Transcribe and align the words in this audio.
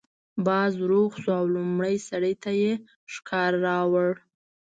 باز 0.45 0.73
روغ 0.89 1.11
شو 1.21 1.31
او 1.39 1.45
لومړي 1.55 1.95
سړي 2.09 2.33
ته 2.43 2.51
یې 2.61 2.73
شکار 3.13 3.51
راوړ. 3.67 4.09